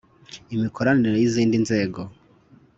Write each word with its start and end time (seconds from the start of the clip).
’imikoranire 0.55 1.17
y’izindi 1.19 1.55
nzego 1.63 2.01